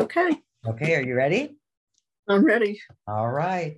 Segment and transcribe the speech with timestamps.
[0.00, 0.34] Okay,
[0.66, 1.58] Okay, are you ready?
[2.26, 2.80] I'm ready.
[3.06, 3.76] All right.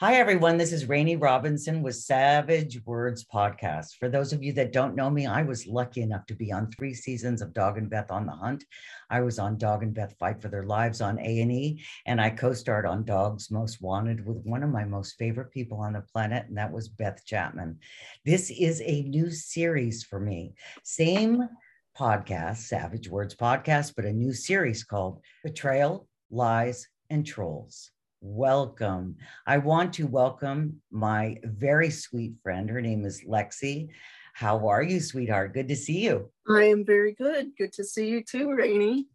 [0.00, 0.58] Hi, everyone.
[0.58, 3.94] This is Rainey Robinson with Savage Words Podcast.
[3.98, 6.70] For those of you that don't know me, I was lucky enough to be on
[6.70, 8.64] three seasons of Dog and Beth on the Hunt.
[9.08, 12.84] I was on Dog and Beth Fight for Their Lives on A&E, and I co-starred
[12.84, 16.58] on Dogs Most Wanted with one of my most favorite people on the planet, and
[16.58, 17.78] that was Beth Chapman.
[18.26, 20.52] This is a new series for me.
[20.82, 21.48] Same
[21.98, 27.90] podcast, Savage Words Podcast, but a new series called Betrayal, Lies, and Trolls.
[28.20, 29.16] Welcome.
[29.46, 32.70] I want to welcome my very sweet friend.
[32.70, 33.88] Her name is Lexi.
[34.34, 35.52] How are you, sweetheart?
[35.52, 36.30] Good to see you.
[36.48, 37.50] I am very good.
[37.58, 39.08] Good to see you too, Rainey.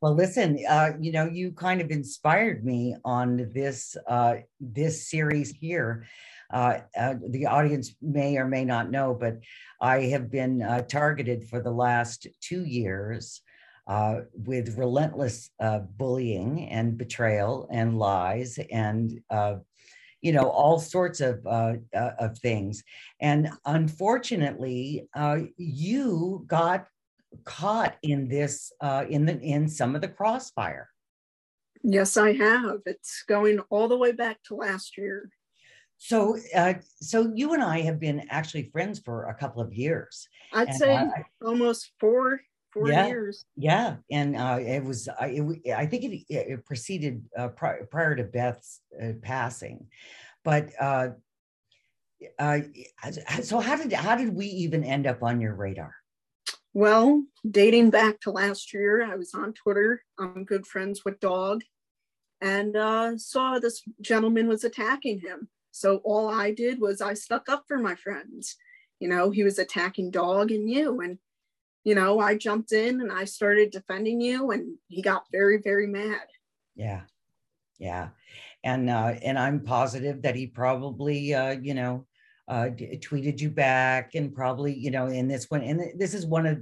[0.00, 5.50] Well, listen, uh, you know, you kind of inspired me on this uh, this series
[5.50, 6.06] here.
[6.52, 9.38] Uh, uh, the audience may or may not know, but
[9.80, 13.42] I have been uh, targeted for the last two years
[13.90, 19.56] uh, with relentless uh, bullying and betrayal and lies and uh,
[20.20, 22.84] you know all sorts of uh, uh, of things.
[23.20, 26.86] And unfortunately uh, you got
[27.44, 28.72] caught in this
[29.08, 30.88] in the in some of the crossfire.
[31.82, 32.80] Yes i have.
[32.86, 35.30] It's going all the way back to last year
[36.02, 40.26] so, uh, so you and I have been actually friends for a couple of years.
[40.50, 42.40] I'd and say I, almost four
[42.72, 43.44] four yeah, years.
[43.54, 45.26] Yeah, and uh, it was I.
[45.26, 49.88] It, I think it, it preceded uh, prior, prior to Beth's uh, passing,
[50.42, 51.08] but uh,
[52.38, 52.60] uh,
[53.42, 55.94] so how did how did we even end up on your radar?
[56.72, 60.02] Well, dating back to last year, I was on Twitter.
[60.18, 61.60] I'm good friends with Dog,
[62.40, 65.50] and uh, saw this gentleman was attacking him.
[65.70, 68.56] So all I did was I stuck up for my friends.
[68.98, 71.18] You know, he was attacking Dog and you, and
[71.84, 75.86] you know, I jumped in and I started defending you, and he got very, very
[75.86, 76.26] mad.
[76.76, 77.02] Yeah,
[77.78, 78.08] yeah,
[78.62, 82.06] and uh, and I'm positive that he probably, uh, you know,
[82.48, 86.46] uh, tweeted you back, and probably, you know, in this one, and this is one
[86.46, 86.58] of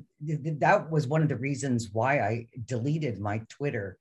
[0.61, 3.99] that was one of the reasons why I deleted my Twitter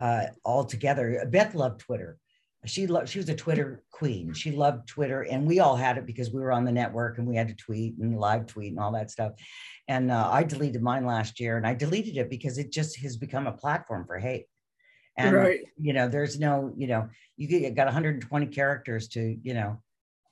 [0.00, 1.24] uh, altogether.
[1.30, 2.18] Beth loved Twitter
[2.66, 4.32] she loved she was a twitter queen.
[4.34, 7.26] She loved twitter and we all had it because we were on the network and
[7.26, 9.32] we had to tweet and live tweet and all that stuff.
[9.88, 13.16] And uh, i deleted mine last year and i deleted it because it just has
[13.16, 14.46] become a platform for hate.
[15.16, 15.60] And right.
[15.76, 19.80] you know there's no you know you get got 120 characters to you know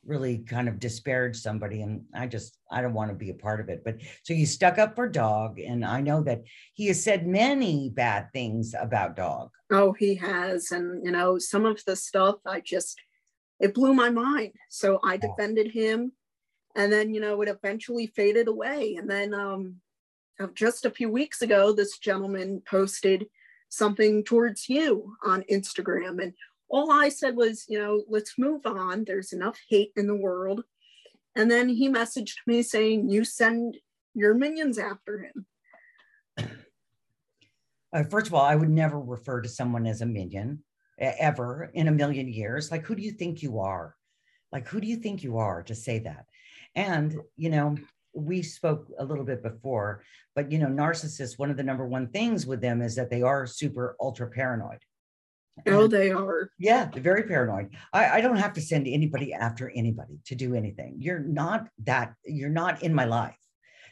[0.08, 3.60] really kind of disparage somebody and i just i don't want to be a part
[3.60, 6.42] of it but so you stuck up for dog and i know that
[6.72, 9.50] he has said many bad things about dog.
[9.70, 12.98] Oh he has and you know some of the stuff i just
[13.60, 16.12] it blew my mind so i defended him
[16.75, 19.76] and then you know it eventually faded away and then um
[20.54, 23.26] just a few weeks ago this gentleman posted
[23.69, 26.32] something towards you on instagram and
[26.71, 29.05] all I said was, you know, let's move on.
[29.05, 30.65] There's enough hate in the world.
[31.37, 33.77] And then he messaged me saying, you send
[34.15, 35.47] your minions after him.
[37.93, 40.62] Uh, first of all, I would never refer to someone as a minion
[40.99, 42.71] ever in a million years.
[42.71, 43.95] Like, who do you think you are?
[44.53, 46.27] Like, who do you think you are to say that?
[46.75, 47.77] And, you know,
[48.15, 50.03] we spoke a little bit before,
[50.35, 53.23] but, you know, narcissists, one of the number one things with them is that they
[53.23, 54.81] are super ultra paranoid.
[55.66, 56.50] Oh, they are.
[56.58, 57.70] Yeah, very paranoid.
[57.92, 60.96] I, I don't have to send anybody after anybody to do anything.
[60.99, 63.37] You're not that, you're not in my life.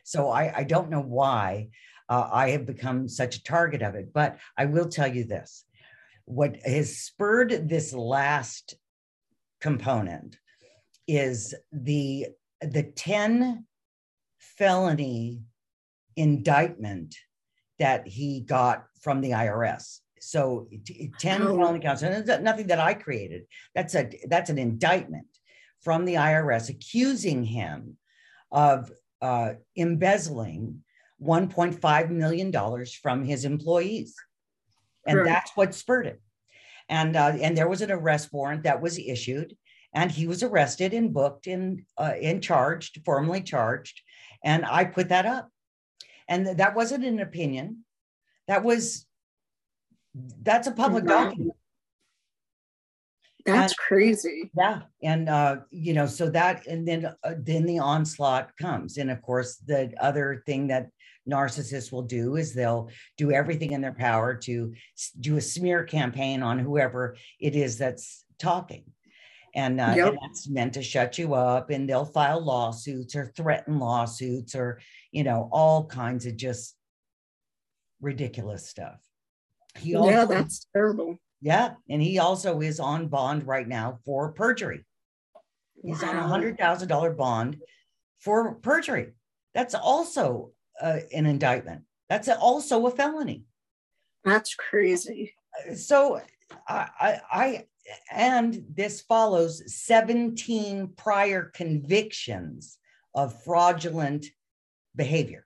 [0.04, 1.68] So I, I don't know why
[2.08, 4.12] uh, I have become such a target of it.
[4.12, 5.64] But I will tell you this
[6.24, 8.74] what has spurred this last
[9.60, 10.36] component
[11.06, 12.26] is the
[12.60, 13.64] the 10
[14.38, 15.42] felony
[16.16, 17.14] indictment
[17.78, 20.00] that he got from the IRS.
[20.20, 20.68] So
[21.18, 21.56] 10 oh.
[21.56, 23.42] felony counts, and nothing that I created.
[23.74, 25.26] That's a that's an indictment
[25.82, 27.96] from the IRS accusing him
[28.50, 28.90] of
[29.20, 30.82] uh, embezzling
[31.22, 34.14] 1.5 million dollars from his employees,
[35.06, 36.20] and that's what spurred it.
[36.88, 39.56] And uh, and there was an arrest warrant that was issued,
[39.94, 44.00] and he was arrested and booked and uh, and charged, formally charged,
[44.44, 45.48] and I put that up,
[46.28, 47.84] and that wasn't an opinion.
[48.48, 49.06] That was
[50.42, 51.52] that's a public document.
[53.44, 54.50] That's and, crazy.
[54.56, 59.10] Yeah, and uh, you know, so that, and then uh, then the onslaught comes, and
[59.10, 60.88] of course, the other thing that
[61.28, 64.72] narcissists will do is they'll do everything in their power to
[65.20, 68.84] do a smear campaign on whoever it is that's talking.
[69.54, 70.08] And, uh, yep.
[70.08, 74.80] and, that's meant to shut you up and they'll file lawsuits or threaten lawsuits or
[75.12, 76.76] you know all kinds of just
[78.02, 79.00] ridiculous stuff
[79.78, 81.19] he also, yeah, that's terrible.
[81.40, 81.75] Yeah.
[81.88, 84.84] And he also is on bond right now for perjury.
[85.82, 87.61] He's on a hundred thousand dollar bond
[88.19, 89.12] for perjury.
[89.55, 90.50] That's also
[90.81, 91.82] uh, an indictment.
[92.08, 93.44] That's also a felony.
[94.25, 95.34] That's crazy.
[95.76, 96.20] So
[96.69, 97.67] I, I, I
[98.11, 102.79] and this follows 17 prior convictions
[103.14, 104.26] of fraudulent
[104.96, 105.45] behavior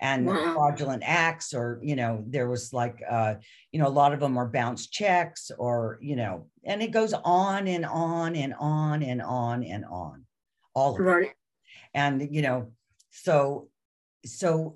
[0.00, 0.54] and Wow.
[0.54, 3.34] fraudulent acts or you know there was like uh
[3.72, 7.12] you know a lot of them are bounced checks or you know and it goes
[7.12, 10.24] on and on and on and on and on
[10.74, 11.32] all of it.
[11.94, 12.72] And you know
[13.10, 13.68] so
[14.24, 14.74] so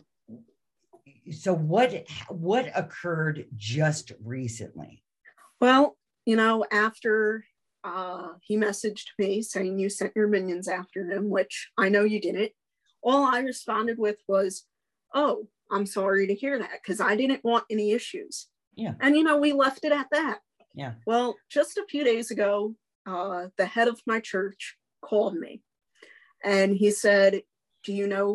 [1.30, 1.92] so what
[2.28, 5.02] what occurred just recently?
[5.60, 5.96] Well,
[6.26, 7.44] you know, after
[7.84, 12.20] uh, he messaged me saying you sent your minions after him, which I know you
[12.20, 12.52] didn't,
[13.02, 14.64] all I responded with was,
[15.14, 18.48] Oh, I'm sorry to hear that because I didn't want any issues.
[18.74, 18.94] Yeah.
[19.00, 20.38] And, you know, we left it at that.
[20.74, 20.94] Yeah.
[21.06, 22.74] Well, just a few days ago,
[23.06, 25.62] uh, the head of my church called me
[26.44, 27.42] and he said,
[27.84, 28.34] Do you know?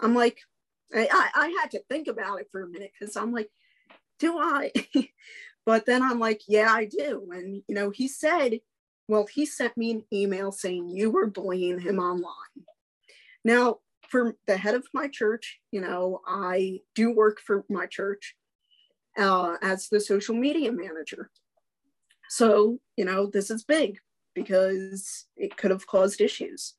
[0.00, 0.38] I'm like,
[0.94, 3.50] I, I, I had to think about it for a minute because I'm like,
[4.18, 4.72] do I?
[5.66, 7.28] but then I'm like, yeah, I do.
[7.32, 8.60] And, you know, he said,
[9.08, 12.66] well, he sent me an email saying you were bullying him online.
[13.44, 13.78] Now,
[14.12, 18.36] for the head of my church, you know, I do work for my church
[19.18, 21.30] uh, as the social media manager.
[22.28, 23.98] So, you know, this is big
[24.34, 26.74] because it could have caused issues,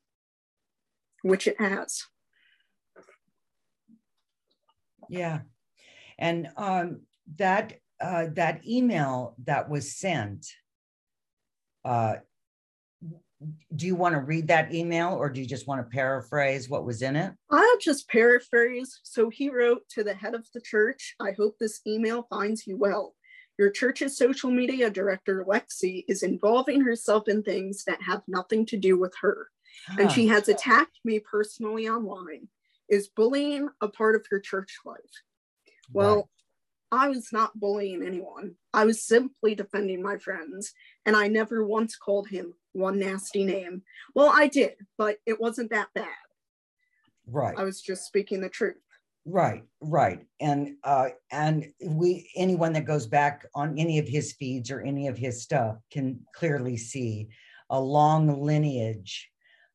[1.22, 2.04] which it has.
[5.10, 5.40] yeah
[6.18, 7.02] and um
[7.36, 10.46] that uh that email that was sent
[11.84, 12.14] uh
[13.74, 16.84] do you want to read that email or do you just want to paraphrase what
[16.84, 19.00] was in it I'll just paraphrase.
[19.02, 22.76] So he wrote to the head of the church I hope this email finds you
[22.76, 23.14] well.
[23.58, 28.76] Your church's social media director, Lexi, is involving herself in things that have nothing to
[28.76, 29.48] do with her.
[29.98, 30.34] And she ah.
[30.34, 32.48] has attacked me personally online.
[32.88, 34.98] Is bullying a part of your church life?
[35.92, 36.28] Well,
[36.90, 38.56] I was not bullying anyone.
[38.72, 40.72] I was simply defending my friends,
[41.06, 43.82] and I never once called him one nasty name.
[44.14, 46.08] Well, I did, but it wasn't that bad.
[47.26, 48.76] right I was just speaking the truth.
[49.26, 50.26] Right, right.
[50.40, 55.06] And uh and we anyone that goes back on any of his feeds or any
[55.06, 57.28] of his stuff can clearly see
[57.70, 59.30] a long lineage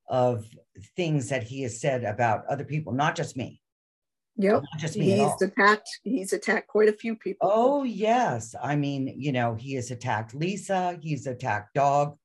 [0.08, 0.46] of
[0.96, 3.62] things that he has said about other people, not just me.
[4.38, 4.54] Yep.
[4.54, 5.18] Not just me.
[5.18, 5.90] He's attacked.
[6.04, 7.50] He's attacked quite a few people.
[7.52, 8.56] Oh, yes.
[8.62, 12.18] I mean, you know, he has attacked Lisa, he's attacked Dog,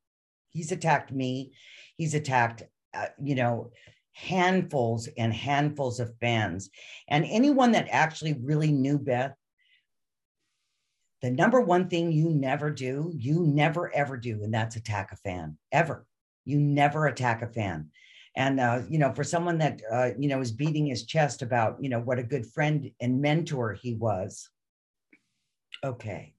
[0.55, 1.53] he's attacked me,
[1.97, 2.63] he's attacked,
[2.94, 3.73] uh, you know,
[4.13, 6.70] handfuls and handfuls of fans.
[7.08, 9.34] And anyone that actually really knew Beth,
[11.20, 15.17] the number one thing you never do, you never ever do, and that's attack a
[15.17, 16.06] fan, ever.
[16.44, 17.91] You never attack a fan.
[18.37, 21.79] And, uh, you know, for someone that, uh, you know, is beating his chest about,
[21.81, 24.51] you know, what a good friend and mentor he was.
[25.82, 26.34] Okay.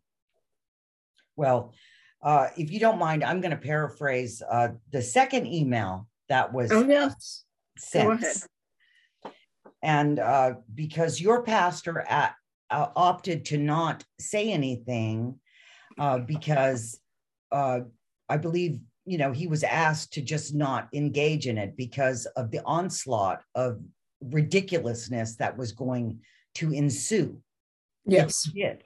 [1.36, 1.74] Well,
[2.22, 6.72] uh, if you don't mind, I'm going to paraphrase uh, the second email that was
[6.72, 7.43] Oh, yes.
[7.77, 8.25] sent.
[9.84, 12.36] And uh, because your pastor at,
[12.72, 15.39] uh, opted to not say anything
[16.00, 17.00] uh, because
[17.51, 17.81] uh,
[18.27, 22.50] I believe, you know, he was asked to just not engage in it because of
[22.50, 23.79] the onslaught of
[24.22, 26.19] ridiculousness that was going
[26.55, 27.39] to ensue.
[28.07, 28.50] Yes.
[28.55, 28.84] It did.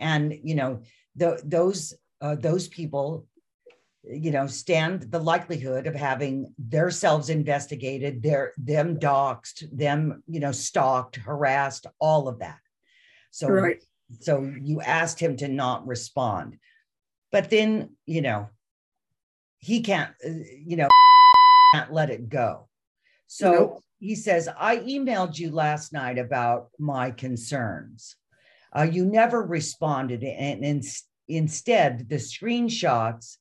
[0.00, 0.82] And, you know,
[1.14, 3.26] the, those uh, those people
[4.04, 10.52] you know stand the likelihood of having themselves investigated their them doxed them you know
[10.52, 12.58] stalked harassed all of that
[13.30, 13.82] so Right.
[14.20, 16.58] so you asked him to not respond
[17.32, 18.48] but then you know
[19.58, 20.30] he can't uh,
[20.64, 20.88] you know
[21.74, 22.68] can't let it go
[23.26, 23.84] so Nope.
[23.98, 28.16] he says i emailed you last night about my concerns
[28.76, 30.84] uh, you never responded and, and
[31.28, 33.36] instead the screenshots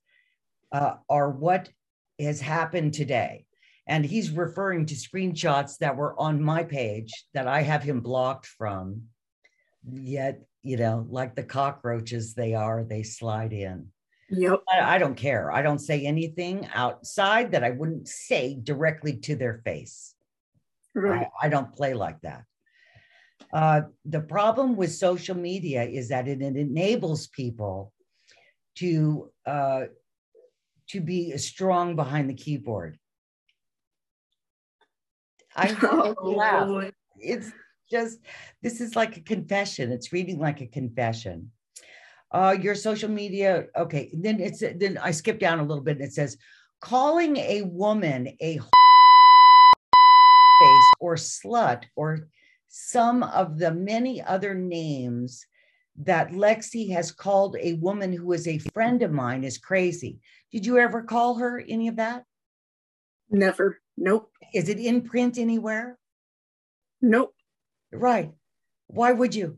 [0.71, 1.69] uh, are what
[2.19, 3.45] has happened today
[3.87, 8.45] and he's referring to screenshots that were on my page that i have him blocked
[8.45, 9.03] from
[9.89, 13.87] yet you know like the cockroaches they are they slide in
[14.29, 14.63] Yep.
[14.69, 19.35] I, I don't care i don't say anything outside that i wouldn't say directly to
[19.35, 20.15] their face
[20.97, 21.27] Right.
[21.41, 22.43] I, I don't play like that.
[23.53, 27.93] Uh, the problem with social media is that it, it enables people
[28.75, 29.83] to uh,
[30.89, 32.97] to be strong behind the keyboard.
[35.55, 36.91] I Oh, laugh.
[37.17, 37.51] It's
[37.89, 38.19] just
[38.61, 39.91] this is like a confession.
[39.91, 41.51] It's reading like a confession.
[42.31, 44.09] Uh, your social media, okay.
[44.13, 46.37] Then it's then I skip down a little bit and it says
[46.81, 48.57] calling a woman a
[50.59, 52.27] face or slut or
[52.67, 55.45] some of the many other names
[55.97, 60.19] that Lexi has called a woman who is a friend of mine is crazy.
[60.51, 62.23] Did you ever call her any of that?
[63.29, 63.79] Never.
[63.97, 64.31] Nope.
[64.53, 65.97] Is it in print anywhere?
[67.01, 67.33] Nope.
[67.91, 68.31] Right.
[68.87, 69.57] Why would you?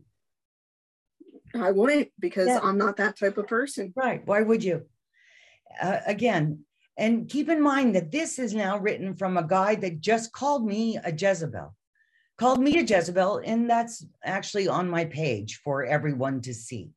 [1.54, 2.60] I wouldn't because yeah.
[2.62, 3.92] I'm not that type of person.
[3.94, 4.22] Right.
[4.24, 4.86] Why would you?
[5.80, 6.64] Uh, again,
[6.96, 10.66] and keep in mind that this is now written from a guy that just called
[10.66, 11.74] me a Jezebel,
[12.40, 16.88] called me a Jezebel, and that's actually on my page for everyone to see.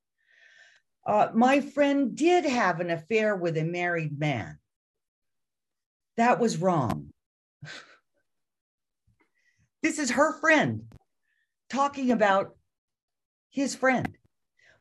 [1.05, 4.57] Uh, my friend did have an affair with a married man.
[6.15, 7.09] That was wrong.
[9.83, 10.83] this is her friend
[11.69, 12.55] talking about
[13.49, 14.17] his friend.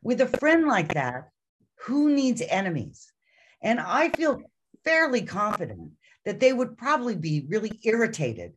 [0.01, 1.31] With a friend like that,
[1.87, 3.13] who needs enemies?
[3.63, 4.41] And I feel
[4.85, 5.91] fairly confident
[6.25, 8.53] that they would probably be really irritated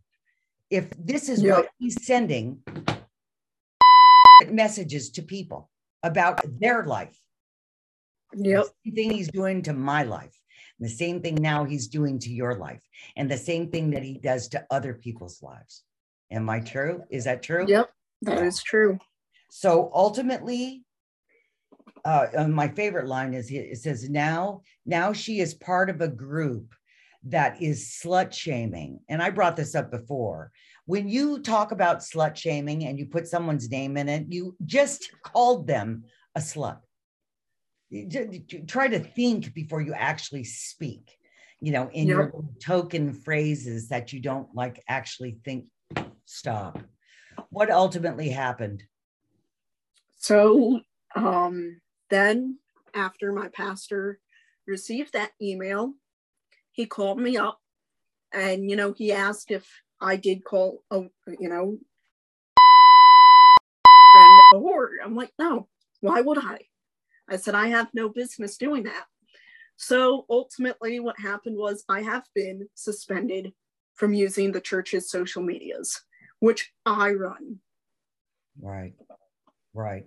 [0.69, 2.61] if this is what he's sending
[4.49, 5.69] messages to people
[6.03, 7.17] about their life.
[8.33, 8.65] Yep.
[8.65, 10.35] The same thing he's doing to my life.
[10.79, 12.83] The same thing now he's doing to your life.
[13.15, 15.83] And the same thing that he does to other people's lives.
[16.31, 17.03] Am I true?
[17.09, 17.65] Is that true?
[17.67, 17.89] Yep,
[18.23, 18.97] that is true.
[19.51, 20.83] So ultimately,
[22.03, 26.07] uh, uh, my favorite line is it says now now she is part of a
[26.07, 26.73] group
[27.25, 30.51] that is slut shaming and i brought this up before.
[30.87, 35.11] When you talk about slut shaming and you put someone's name in it you just
[35.23, 36.03] called them
[36.35, 36.79] a slut.
[38.67, 41.17] Try to think before you actually speak
[41.61, 42.15] you know in yep.
[42.15, 45.65] your token phrases that you don't like actually think
[46.25, 46.79] stop.
[47.49, 48.83] What ultimately happened?
[50.17, 50.81] So
[51.15, 52.59] um then,
[52.93, 54.19] after my pastor
[54.67, 55.93] received that email,
[56.75, 57.59] he called me up
[58.33, 59.65] and, you know, he asked if
[60.01, 61.03] I did call, a,
[61.39, 61.77] you know,
[64.11, 64.89] friend a whore.
[65.03, 65.69] I'm like, no,
[66.01, 66.59] why would I?
[67.29, 69.05] I said, I have no business doing that.
[69.77, 73.53] So ultimately, what happened was I have been suspended
[73.93, 76.01] from using the church's social medias,
[76.39, 77.59] which I run.
[78.61, 78.93] Right.
[79.73, 80.05] Right.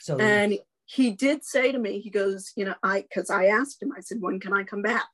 [0.00, 3.82] So, and he did say to me, he goes, you know, I, because I asked
[3.82, 5.08] him, I said, when can I come back?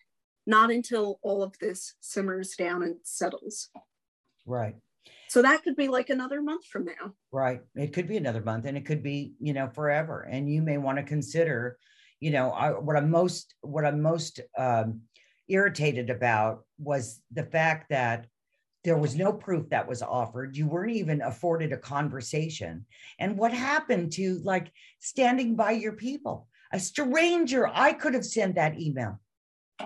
[0.47, 3.71] Not until all of this simmers down and settles.
[4.47, 4.77] Right.
[5.29, 7.15] So that could be like another month from now.
[7.33, 7.61] Right.
[7.75, 10.29] It could be another month and it could be, you know, forever.
[10.31, 11.79] And you may want to consider,
[12.21, 15.01] you know, I, what I'm most, what I'm most um,
[15.49, 18.27] irritated about was the fact that
[18.85, 20.57] there was no proof that was offered.
[20.57, 22.85] You weren't even afforded a conversation.
[23.19, 24.71] And what happened to like
[25.01, 26.49] standing by your people?
[26.73, 29.21] A stranger, I could have sent that email.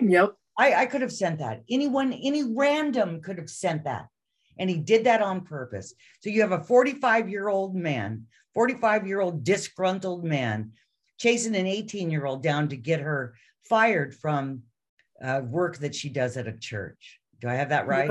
[0.00, 0.34] Yep.
[0.58, 1.62] I, I could have sent that.
[1.70, 4.08] Anyone, any random could have sent that.
[4.58, 5.94] And he did that on purpose.
[6.20, 8.24] So you have a 45 year old man,
[8.54, 10.72] 45 year old disgruntled man
[11.18, 13.34] chasing an 18 year old down to get her
[13.68, 14.62] fired from
[15.22, 17.20] uh, work that she does at a church.
[17.40, 18.10] Do I have that right?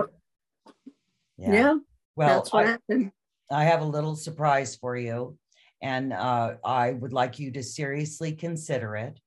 [1.37, 1.51] Yeah.
[1.51, 1.75] yeah
[2.15, 3.11] well, that's what I, happened.
[3.51, 5.37] I have a little surprise for you,
[5.81, 9.19] and uh, I would like you to seriously consider it.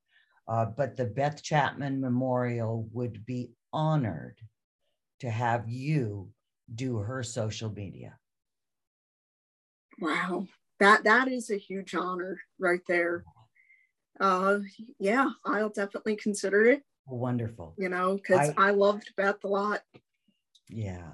[0.51, 4.37] Uh, but the Beth Chapman Memorial would be honored
[5.21, 6.27] to have you
[6.75, 8.17] do her social media.
[10.01, 10.47] Wow,
[10.81, 13.23] that that is a huge honor right there.
[14.19, 14.59] Uh,
[14.99, 16.83] yeah, I'll definitely consider it.
[17.07, 17.73] Wonderful.
[17.77, 19.83] You know, because I, I loved Beth a lot.
[20.67, 21.11] Yeah,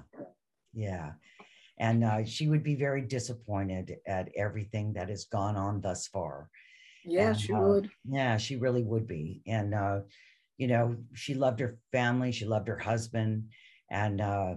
[0.72, 1.12] yeah.
[1.78, 6.50] And uh, she would be very disappointed at everything that has gone on thus far.
[7.08, 7.90] Yeah, and, she uh, would.
[8.04, 9.42] Yeah, she really would be.
[9.46, 10.00] And, uh,
[10.56, 13.48] you know, she loved her family, she loved her husband.
[13.90, 14.54] And, uh,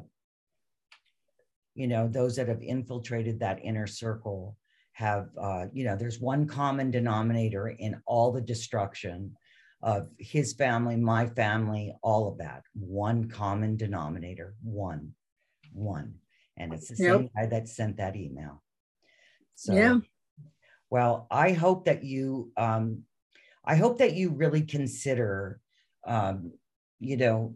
[1.74, 4.58] you know, those that have infiltrated that inner circle
[4.94, 9.36] have, uh, you know, there's one common denominator in all the destruction
[9.82, 12.64] of his family, my family, all of that.
[12.74, 15.14] One common denominator, one
[15.74, 16.16] one.
[16.58, 18.62] And it's the same guy that sent that email.
[19.56, 20.00] So, yeah.
[20.92, 23.04] Well, I hope that you, um,
[23.64, 25.62] I hope that you really consider,
[26.06, 26.52] um,
[27.00, 27.56] you know,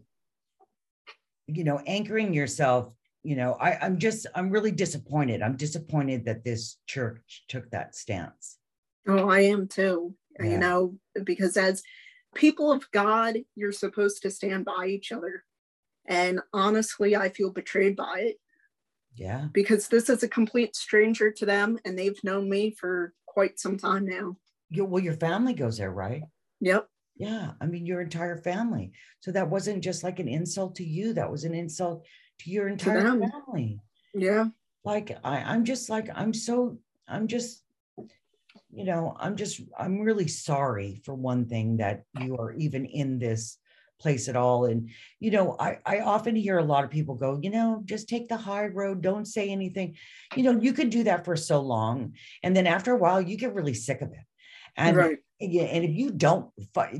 [1.45, 2.91] you know, anchoring yourself.
[3.23, 5.41] You know, I, I'm just, I'm really disappointed.
[5.41, 8.57] I'm disappointed that this church took that stance.
[9.07, 10.15] Oh, I am too.
[10.39, 10.51] Yeah.
[10.51, 11.83] You know, because as
[12.35, 15.43] people of God, you're supposed to stand by each other.
[16.07, 18.37] And honestly, I feel betrayed by it.
[19.15, 19.47] Yeah.
[19.53, 23.77] Because this is a complete stranger to them and they've known me for quite some
[23.77, 24.37] time now.
[24.69, 26.23] You, well, your family goes there, right?
[26.61, 26.87] Yep.
[27.17, 27.51] Yeah.
[27.59, 28.93] I mean, your entire family.
[29.19, 32.05] So that wasn't just like an insult to you, that was an insult
[32.39, 33.81] to your entire to family.
[34.13, 34.45] Yeah.
[34.85, 37.61] Like, I, I'm just like, I'm so, I'm just,
[38.71, 43.19] you know, I'm just, I'm really sorry for one thing that you are even in
[43.19, 43.57] this
[43.99, 44.65] place at all.
[44.65, 48.09] And, you know, I, I often hear a lot of people go, you know, just
[48.09, 49.95] take the high road, don't say anything.
[50.35, 52.13] You know, you can do that for so long.
[52.43, 54.25] And then after a while, you get really sick of it.
[54.77, 55.17] And, right.
[55.39, 56.51] and if you don't,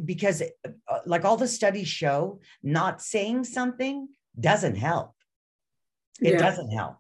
[0.06, 4.08] because uh, like all the studies show, not saying something
[4.40, 5.12] doesn't help.
[6.22, 6.40] It yeah.
[6.40, 6.96] doesn't help.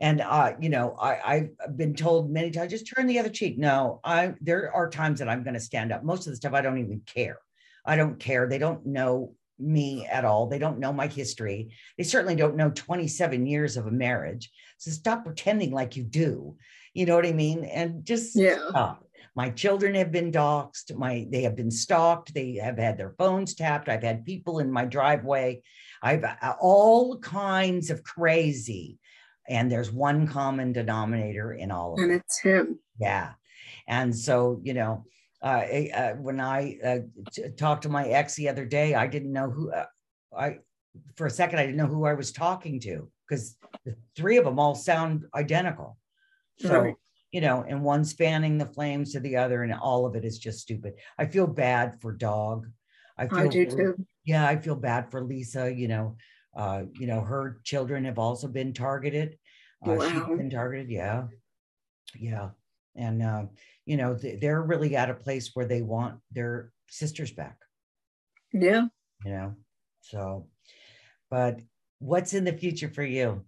[0.00, 3.58] And uh, you know, I, I've been told many times, just turn the other cheek.
[3.58, 6.02] No, I there are times that I'm going to stand up.
[6.04, 7.38] Most of the stuff I don't even care.
[7.84, 8.48] I don't care.
[8.48, 10.48] They don't know me at all.
[10.48, 11.70] They don't know my history.
[11.96, 14.50] They certainly don't know 27 years of a marriage.
[14.78, 16.56] So stop pretending like you do.
[16.92, 17.64] You know what I mean?
[17.64, 18.68] And just yeah.
[18.68, 19.06] stop.
[19.36, 20.96] My children have been doxxed.
[20.96, 22.32] My they have been stalked.
[22.34, 23.88] They have had their phones tapped.
[23.88, 25.62] I've had people in my driveway.
[26.02, 28.98] I've uh, all kinds of crazy.
[29.48, 32.14] And there's one common denominator in all of and it.
[32.14, 32.78] And it's him.
[32.98, 33.32] Yeah.
[33.88, 35.04] And so, you know,
[35.44, 36.98] uh, uh, when I uh,
[37.30, 39.84] t- talked to my ex the other day, I didn't know who uh,
[40.36, 40.58] I,
[41.16, 44.46] for a second, I didn't know who I was talking to because the three of
[44.46, 45.98] them all sound identical.
[46.60, 46.94] So, right.
[47.30, 50.38] you know, and one's fanning the flames to the other, and all of it is
[50.38, 50.94] just stupid.
[51.18, 52.66] I feel bad for Dog.
[53.18, 54.06] I, feel, I do too.
[54.24, 55.72] Yeah, I feel bad for Lisa.
[55.72, 56.16] You know,
[56.56, 59.36] uh, you know, her children have also been targeted.
[59.86, 60.08] Uh, wow.
[60.08, 60.90] She's been targeted.
[60.90, 61.24] Yeah,
[62.18, 62.50] yeah,
[62.96, 63.42] and uh,
[63.86, 67.56] you know they're really at a place where they want their sisters back.
[68.52, 68.86] Yeah.
[69.24, 69.54] You know
[70.00, 70.48] so
[71.30, 71.60] but
[71.98, 73.44] what's in the future for you?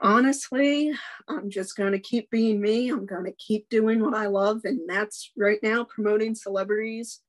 [0.00, 0.92] Honestly
[1.28, 2.90] i'm just going to keep being me.
[2.90, 7.20] I'm going to keep doing what i love and that's right now promoting celebrities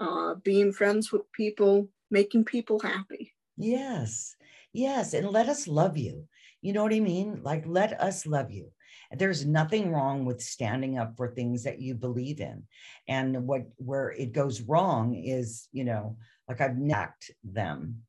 [0.00, 3.32] uh, being friends with people making people happy.
[3.56, 4.36] Yes
[4.72, 6.26] yes and let us love you.
[6.62, 7.40] You know what i mean?
[7.42, 8.70] Like let us love you
[9.18, 12.64] there's nothing wrong with standing up for things that you believe in.
[13.08, 16.16] And what where it goes wrong is you know
[16.48, 18.02] like i've knocked them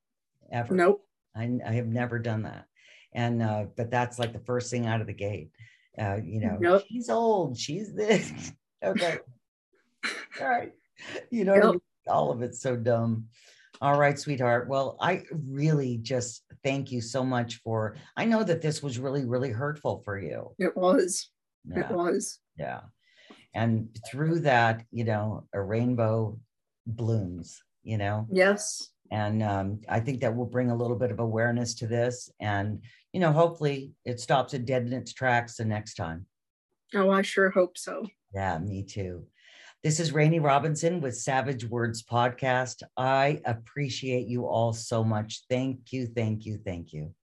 [0.52, 0.74] ever.
[0.74, 1.06] Nope.
[1.36, 2.66] I, I have never done that.
[3.14, 5.52] And uh but that's like the first thing out of the gate.
[5.98, 6.84] Uh you know nope.
[6.90, 7.58] she's old.
[7.58, 8.32] She's this.
[8.84, 9.18] Okay.
[10.40, 10.72] All right.
[11.32, 11.84] You know nope.
[12.08, 13.30] all of it's so dumb
[13.82, 14.68] all right, sweetheart.
[14.68, 17.96] Well, I really just thank you so much for.
[18.16, 20.54] I know that this was really, really hurtful for you.
[20.60, 21.30] It was.
[21.68, 21.80] Yeah.
[21.82, 22.40] It was.
[22.58, 22.82] Yeah.
[23.54, 26.40] And through that, you know, a rainbow
[26.86, 28.28] blooms, you know?
[28.32, 28.90] Yes.
[29.12, 32.30] And um, I think that will bring a little bit of awareness to this.
[32.40, 32.82] And,
[33.14, 36.26] you know, hopefully it stops it dead in its tracks the next time.
[36.94, 38.06] Oh, I sure hope so.
[38.34, 39.26] Yeah, me too.
[39.86, 42.82] This is Rainey Robinson with Savage Words Podcast.
[42.98, 45.44] I appreciate you all so much.
[45.48, 47.14] Thank you, thank you, thank you.